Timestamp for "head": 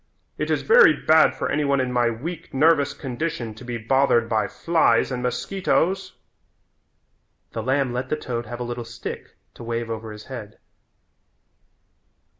10.25-10.57